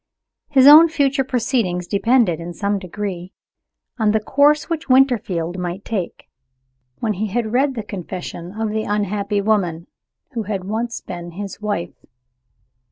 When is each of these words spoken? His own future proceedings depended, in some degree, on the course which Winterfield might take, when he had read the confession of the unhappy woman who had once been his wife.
His 0.49 0.65
own 0.65 0.89
future 0.89 1.23
proceedings 1.23 1.85
depended, 1.85 2.39
in 2.39 2.55
some 2.55 2.79
degree, 2.79 3.33
on 3.99 4.13
the 4.13 4.19
course 4.19 4.67
which 4.67 4.89
Winterfield 4.89 5.59
might 5.59 5.85
take, 5.85 6.27
when 6.97 7.13
he 7.13 7.27
had 7.27 7.53
read 7.53 7.75
the 7.75 7.83
confession 7.83 8.59
of 8.59 8.69
the 8.71 8.81
unhappy 8.81 9.41
woman 9.41 9.85
who 10.31 10.41
had 10.41 10.63
once 10.63 11.01
been 11.01 11.33
his 11.33 11.61
wife. 11.61 12.03